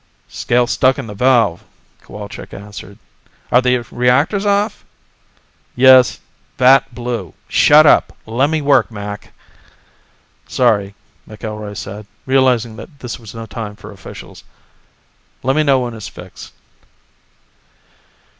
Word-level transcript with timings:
"Scale 0.29 0.65
stuck 0.65 0.97
in 0.97 1.05
the 1.05 1.13
valve," 1.13 1.63
Cowalczk 2.01 2.55
answered. 2.55 2.97
"Are 3.51 3.61
the 3.61 3.85
reactors 3.91 4.47
off?" 4.47 4.83
"Yes. 5.75 6.19
Vat 6.57 6.95
blew. 6.95 7.35
Shut 7.47 7.85
up! 7.85 8.17
Let 8.25 8.49
me 8.49 8.63
work, 8.63 8.89
Mac!" 8.89 9.31
"Sorry," 10.47 10.95
McIlroy 11.29 11.77
said, 11.77 12.07
realizing 12.25 12.75
that 12.77 12.97
this 12.97 13.19
was 13.19 13.35
no 13.35 13.45
time 13.45 13.75
for 13.75 13.91
officials. 13.91 14.43
"Let 15.43 15.55
me 15.55 15.61
know 15.61 15.81
when 15.81 15.93
it's 15.93 16.07
fixed." 16.07 16.51